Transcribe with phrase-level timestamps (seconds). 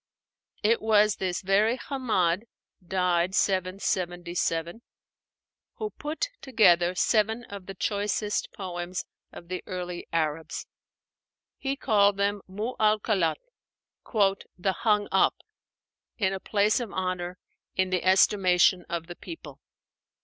[0.63, 2.45] It was this very Hammád
[2.83, 4.81] (died 777)
[5.75, 10.65] who put together seven of the choicest poems of the early Arabs.
[11.59, 13.37] He called them 'Mu 'allakât,'
[14.57, 15.35] "the hung up"
[16.17, 17.37] (in a place of honor,
[17.75, 19.61] in the estimation of the people).